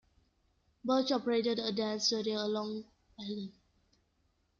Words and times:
Burge 0.83 1.11
operated 1.11 1.59
a 1.59 1.71
dance 1.71 2.07
studio 2.07 2.39
on 2.39 2.53
Long 2.53 2.85
Island. 3.19 3.51